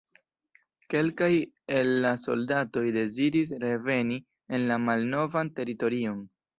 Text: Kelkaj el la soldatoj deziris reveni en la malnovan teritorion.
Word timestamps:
Kelkaj 0.93 1.27
el 1.81 1.91
la 2.07 2.15
soldatoj 2.23 2.85
deziris 2.99 3.55
reveni 3.69 4.21
en 4.59 4.69
la 4.75 4.83
malnovan 4.91 5.57
teritorion. 5.63 6.23